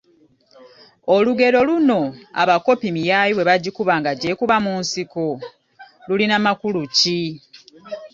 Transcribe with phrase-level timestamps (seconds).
[1.15, 2.01] Olugero luno:
[2.41, 5.25] “Abakopi miyaayu bwe bajiyita nga gyekuba nsiko",
[6.07, 7.19] lulina makulu ki?